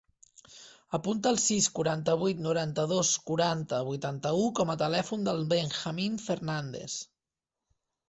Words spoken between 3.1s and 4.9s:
quaranta, vuitanta-u com a